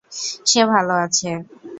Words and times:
সে 0.45 0.61
ভাল 0.71 0.87
আছে। 0.99 1.29